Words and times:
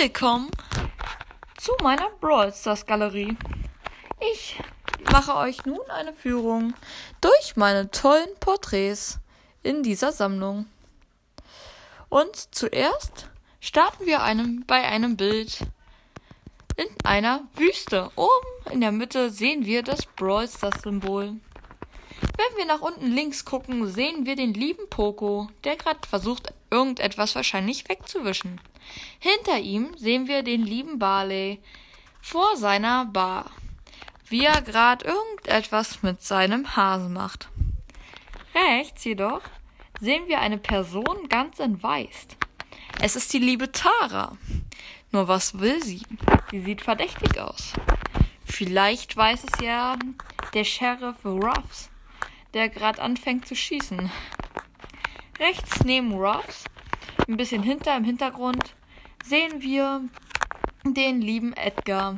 Willkommen 0.00 0.48
zu 1.56 1.72
meiner 1.82 2.08
Brawl 2.20 2.52
Stars 2.52 2.86
Galerie. 2.86 3.36
Ich 4.32 4.56
mache 5.10 5.34
euch 5.34 5.66
nun 5.66 5.80
eine 5.88 6.12
Führung 6.12 6.74
durch 7.20 7.56
meine 7.56 7.90
tollen 7.90 8.28
Porträts 8.38 9.18
in 9.64 9.82
dieser 9.82 10.12
Sammlung. 10.12 10.66
Und 12.08 12.54
zuerst 12.54 13.28
starten 13.58 14.06
wir 14.06 14.22
einem, 14.22 14.64
bei 14.68 14.86
einem 14.86 15.16
Bild 15.16 15.66
in 16.76 16.86
einer 17.02 17.48
Wüste. 17.56 18.12
Oben 18.14 18.70
in 18.72 18.80
der 18.80 18.92
Mitte 18.92 19.30
sehen 19.30 19.66
wir 19.66 19.82
das 19.82 20.06
Brawl 20.06 20.46
Stars 20.46 20.80
Symbol. 20.82 21.34
Wenn 22.20 22.56
wir 22.56 22.66
nach 22.66 22.82
unten 22.82 23.10
links 23.10 23.44
gucken, 23.44 23.88
sehen 23.88 24.26
wir 24.26 24.36
den 24.36 24.54
lieben 24.54 24.88
Poco, 24.90 25.48
der 25.64 25.74
gerade 25.74 26.06
versucht, 26.08 26.54
irgendetwas 26.70 27.34
wahrscheinlich 27.34 27.88
wegzuwischen. 27.88 28.60
Hinter 29.18 29.58
ihm 29.58 29.96
sehen 29.96 30.28
wir 30.28 30.42
den 30.42 30.62
lieben 30.62 30.98
Barley 30.98 31.60
vor 32.20 32.56
seiner 32.56 33.06
Bar, 33.06 33.50
wie 34.28 34.44
er 34.44 34.62
gerade 34.62 35.06
irgendetwas 35.06 36.02
mit 36.02 36.22
seinem 36.22 36.76
Hase 36.76 37.08
macht. 37.08 37.48
Rechts 38.54 39.04
jedoch 39.04 39.42
sehen 40.00 40.26
wir 40.26 40.40
eine 40.40 40.58
Person 40.58 41.28
ganz 41.28 41.58
in 41.58 41.82
Weiß. 41.82 42.28
Es 43.00 43.16
ist 43.16 43.32
die 43.32 43.38
liebe 43.38 43.70
Tara. 43.72 44.36
Nur 45.12 45.28
was 45.28 45.58
will 45.58 45.82
sie? 45.82 46.02
Sie 46.50 46.60
sieht 46.60 46.82
verdächtig 46.82 47.38
aus. 47.40 47.72
Vielleicht 48.44 49.16
weiß 49.16 49.44
es 49.44 49.60
ja 49.64 49.96
der 50.54 50.64
Sheriff 50.64 51.24
Ruffs 51.24 51.90
der 52.54 52.68
gerade 52.68 53.00
anfängt 53.00 53.46
zu 53.46 53.54
schießen. 53.54 54.10
Rechts 55.38 55.84
neben 55.84 56.14
Ross, 56.14 56.64
ein 57.28 57.36
bisschen 57.36 57.62
hinter 57.62 57.96
im 57.96 58.02
Hintergrund, 58.02 58.74
sehen 59.24 59.62
wir 59.62 60.02
den 60.84 61.20
lieben 61.20 61.52
Edgar. 61.52 62.16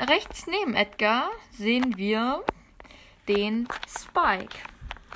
Rechts 0.00 0.46
neben 0.46 0.74
Edgar 0.74 1.30
sehen 1.50 1.98
wir 1.98 2.42
den 3.28 3.68
Spike. 3.86 4.56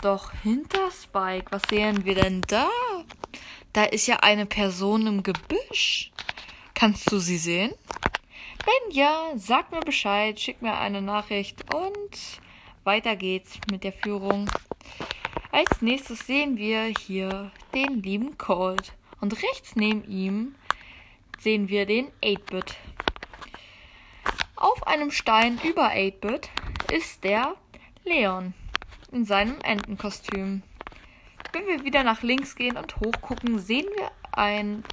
Doch 0.03 0.33
hinter 0.42 0.91
Spike, 0.91 1.47
was 1.50 1.62
sehen 1.70 2.05
wir 2.05 2.17
denn 2.17 2.42
da? 2.42 2.69
Da 3.73 3.84
ist 3.84 4.06
ja 4.06 4.17
eine 4.17 4.45
Person 4.45 5.06
im 5.06 5.23
Gebüsch. 5.23 6.11
Kannst 6.75 7.11
du 7.11 7.19
sie 7.19 7.39
sehen? 7.39 7.73
Wenn 8.67 8.95
ja, 8.95 9.33
sag 9.36 9.73
mir 9.73 9.80
Bescheid, 9.80 10.39
schick 10.39 10.61
mir 10.61 10.77
eine 10.77 11.00
Nachricht 11.00 11.75
und 11.75 12.41
weiter 12.84 13.17
geht's 13.17 13.58
mit 13.70 13.84
der 13.84 13.92
Führung. 13.95 14.50
Als 15.53 15.83
nächstes 15.83 16.27
sehen 16.27 16.56
wir 16.56 16.84
hier 16.84 17.51
den 17.75 18.03
lieben 18.03 18.39
Colt. 18.39 18.93
Und 19.20 19.43
rechts 19.43 19.77
neben 19.77 20.05
ihm 20.05 20.55
sehen 21.39 21.69
wir 21.69 21.87
den 21.87 22.09
8-Bit. 22.23 22.77
Auf 24.57 24.87
einem 24.87 25.11
Stein 25.11 25.59
über 25.65 25.91
8-Bit 25.91 26.51
ist 26.92 27.25
der 27.25 27.55
Leon 28.05 28.55
in 29.12 29.25
seinem 29.25 29.61
Entenkostüm. 29.62 30.62
Wenn 31.53 31.67
wir 31.67 31.85
wieder 31.85 32.05
nach 32.05 32.23
links 32.23 32.55
gehen 32.55 32.77
und 32.77 32.97
hochgucken, 32.97 33.59
sehen 33.59 33.87
wir 33.97 34.11
ein 34.33 34.85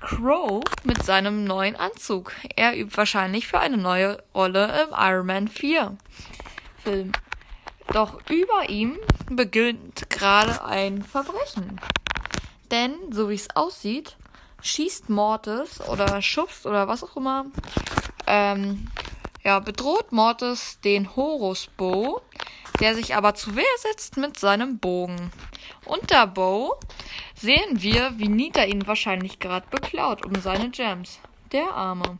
Crow 0.00 0.62
mit 0.82 1.02
seinem 1.02 1.44
neuen 1.44 1.76
Anzug. 1.76 2.32
Er 2.56 2.76
übt 2.76 2.96
wahrscheinlich 2.96 3.46
für 3.46 3.60
eine 3.60 3.76
neue 3.76 4.22
Rolle 4.34 4.82
im 4.82 4.94
Iron 4.94 5.26
Man 5.26 5.48
4 5.48 5.96
Film. 6.82 7.12
Doch 7.92 8.20
über 8.28 8.68
ihm 8.68 8.98
beginnt 9.30 10.08
gerade 10.10 10.64
ein 10.64 11.02
Verbrechen. 11.02 11.80
Denn, 12.70 12.94
so 13.10 13.28
wie 13.28 13.34
es 13.34 13.54
aussieht, 13.54 14.16
schießt 14.62 15.10
Mortis 15.10 15.80
oder 15.80 16.22
schubst 16.22 16.66
oder 16.66 16.88
was 16.88 17.04
auch 17.04 17.16
immer, 17.16 17.46
ähm, 18.26 18.88
ja, 19.44 19.60
bedroht 19.60 20.10
Mortis 20.10 20.80
den 20.82 21.14
Horus 21.14 21.68
Bow, 21.76 22.22
der 22.80 22.94
sich 22.94 23.14
aber 23.14 23.34
zu 23.34 23.54
Wehr 23.54 23.64
setzt 23.78 24.16
mit 24.16 24.38
seinem 24.38 24.78
Bogen. 24.78 25.30
Unter 25.84 26.26
Bow 26.26 26.80
sehen 27.34 27.82
wir, 27.82 28.14
wie 28.16 28.28
Nita 28.28 28.64
ihn 28.64 28.86
wahrscheinlich 28.86 29.38
gerade 29.38 29.66
beklaut 29.70 30.24
um 30.24 30.34
seine 30.40 30.70
Gems. 30.70 31.20
Der 31.52 31.72
Arme. 31.72 32.18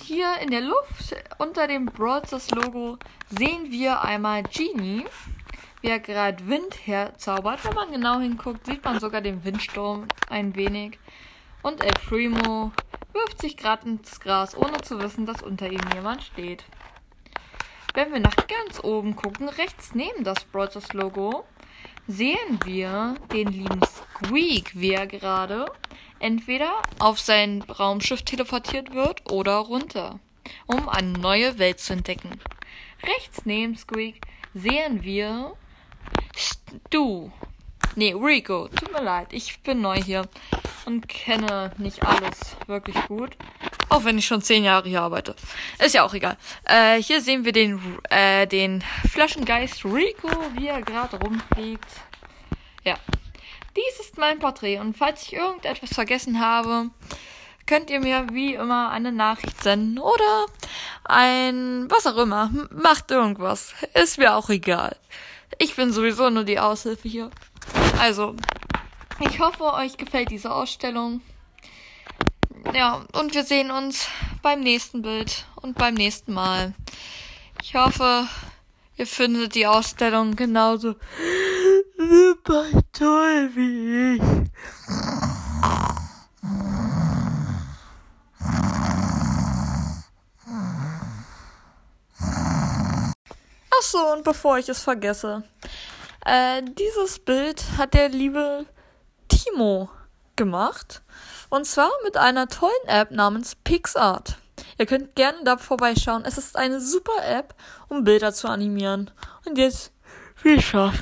Hier 0.00 0.38
in 0.40 0.52
der 0.52 0.60
Luft 0.60 1.16
unter 1.38 1.66
dem 1.66 1.86
Broadstars 1.86 2.52
Logo 2.52 2.98
sehen 3.36 3.72
wir 3.72 4.00
einmal 4.02 4.44
Genie, 4.44 5.04
wie 5.80 5.88
er 5.88 5.98
gerade 5.98 6.46
Wind 6.46 6.86
herzaubert. 6.86 7.64
Wenn 7.64 7.74
man 7.74 7.90
genau 7.90 8.20
hinguckt, 8.20 8.64
sieht 8.64 8.84
man 8.84 9.00
sogar 9.00 9.20
den 9.20 9.44
Windsturm 9.44 10.06
ein 10.30 10.54
wenig. 10.54 11.00
Und 11.62 11.82
El 11.82 11.90
Primo 12.08 12.70
wirft 13.12 13.40
sich 13.40 13.56
gerade 13.56 13.88
ins 13.88 14.20
Gras, 14.20 14.56
ohne 14.56 14.80
zu 14.82 15.00
wissen, 15.00 15.26
dass 15.26 15.42
unter 15.42 15.68
ihm 15.68 15.82
jemand 15.92 16.22
steht. 16.22 16.64
Wenn 17.92 18.12
wir 18.12 18.20
nach 18.20 18.36
ganz 18.46 18.84
oben 18.84 19.16
gucken, 19.16 19.48
rechts 19.48 19.94
neben 19.94 20.22
das 20.22 20.44
Broadstars 20.44 20.92
Logo, 20.92 21.44
sehen 22.06 22.60
wir 22.64 23.16
den 23.32 23.48
lieben 23.48 23.80
Squeak, 23.84 24.78
wie 24.78 24.92
er 24.92 25.08
gerade 25.08 25.66
entweder 26.20 26.82
auf 26.98 27.18
sein 27.18 27.62
Raumschiff 27.62 28.22
teleportiert 28.22 28.94
wird 28.94 29.30
oder 29.30 29.56
runter, 29.56 30.18
um 30.66 30.88
eine 30.88 31.12
neue 31.12 31.58
Welt 31.58 31.80
zu 31.80 31.92
entdecken. 31.92 32.40
Rechts 33.02 33.42
neben 33.44 33.76
Squeak 33.76 34.20
sehen 34.54 35.02
wir 35.02 35.54
Stu. 36.34 37.30
Nee, 37.94 38.12
Rico. 38.12 38.68
Tut 38.68 38.92
mir 38.92 39.02
leid, 39.02 39.28
ich 39.32 39.60
bin 39.60 39.80
neu 39.80 39.96
hier 39.96 40.28
und 40.84 41.08
kenne 41.08 41.72
nicht 41.78 42.02
alles 42.04 42.56
wirklich 42.66 42.96
gut. 43.06 43.36
Auch 43.88 44.04
wenn 44.04 44.18
ich 44.18 44.26
schon 44.26 44.42
zehn 44.42 44.64
Jahre 44.64 44.88
hier 44.88 45.02
arbeite. 45.02 45.34
Ist 45.78 45.94
ja 45.94 46.04
auch 46.04 46.12
egal. 46.12 46.36
Äh, 46.64 47.00
hier 47.00 47.20
sehen 47.20 47.44
wir 47.44 47.52
den, 47.52 47.80
äh, 48.10 48.46
den 48.46 48.82
Flaschengeist 49.10 49.84
Rico, 49.84 50.28
wie 50.54 50.66
er 50.66 50.82
gerade 50.82 51.18
rumfliegt. 51.18 51.88
Ja. 52.84 52.96
Dies 53.76 54.00
ist 54.00 54.16
mein 54.16 54.38
Porträt 54.38 54.78
und 54.78 54.96
falls 54.96 55.22
ich 55.24 55.34
irgendetwas 55.34 55.92
vergessen 55.92 56.40
habe, 56.40 56.90
könnt 57.66 57.90
ihr 57.90 58.00
mir 58.00 58.26
wie 58.32 58.54
immer 58.54 58.90
eine 58.90 59.12
Nachricht 59.12 59.62
senden 59.62 59.98
oder 59.98 60.46
ein 61.04 61.86
was 61.90 62.06
auch 62.06 62.16
immer. 62.16 62.50
Macht 62.70 63.10
irgendwas. 63.10 63.74
Ist 63.92 64.18
mir 64.18 64.34
auch 64.34 64.48
egal. 64.48 64.96
Ich 65.58 65.76
bin 65.76 65.92
sowieso 65.92 66.30
nur 66.30 66.44
die 66.44 66.58
Aushilfe 66.58 67.08
hier. 67.08 67.30
Also, 67.98 68.34
ich 69.20 69.40
hoffe, 69.40 69.72
euch 69.74 69.96
gefällt 69.96 70.30
diese 70.30 70.52
Ausstellung. 70.54 71.20
Ja, 72.74 73.04
und 73.12 73.34
wir 73.34 73.44
sehen 73.44 73.70
uns 73.70 74.08
beim 74.42 74.60
nächsten 74.60 75.02
Bild 75.02 75.44
und 75.56 75.76
beim 75.76 75.94
nächsten 75.94 76.32
Mal. 76.32 76.74
Ich 77.62 77.74
hoffe, 77.74 78.26
ihr 78.96 79.06
findet 79.06 79.54
die 79.54 79.66
Ausstellung 79.66 80.34
genauso 80.36 80.94
super 82.46 82.64
toll 82.92 83.50
wie 83.54 84.16
ich. 84.16 84.22
Achso, 93.78 94.12
und 94.12 94.24
bevor 94.24 94.58
ich 94.58 94.68
es 94.68 94.82
vergesse, 94.82 95.42
äh, 96.24 96.62
dieses 96.62 97.18
Bild 97.18 97.62
hat 97.76 97.94
der 97.94 98.08
liebe 98.08 98.66
Timo 99.28 99.90
gemacht. 100.36 101.02
Und 101.48 101.66
zwar 101.66 101.90
mit 102.04 102.16
einer 102.16 102.48
tollen 102.48 102.72
App 102.86 103.10
namens 103.10 103.54
PixArt. 103.56 104.38
Ihr 104.78 104.86
könnt 104.86 105.14
gerne 105.14 105.38
da 105.44 105.56
vorbeischauen. 105.56 106.24
Es 106.24 106.38
ist 106.38 106.56
eine 106.56 106.80
super 106.80 107.24
App, 107.24 107.54
um 107.88 108.04
Bilder 108.04 108.32
zu 108.32 108.48
animieren. 108.48 109.10
Und 109.44 109.58
jetzt 109.58 109.92
viel 110.34 110.60
Spaß. 110.60 110.94